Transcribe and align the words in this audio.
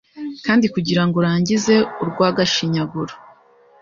Kandi 0.45 0.65
kugirango 0.73 1.15
urangize 1.21 1.75
urwagashinyaguro 2.03 3.13